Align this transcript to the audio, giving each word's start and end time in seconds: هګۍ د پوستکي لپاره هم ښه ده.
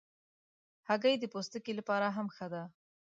هګۍ 0.87 1.15
د 1.19 1.25
پوستکي 1.33 1.71
لپاره 1.79 2.07
هم 2.15 2.27
ښه 2.35 2.47
ده. 2.53 2.63